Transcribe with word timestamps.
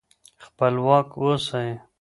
خپلواک 0.43 1.07
اوسئ. 1.21 1.69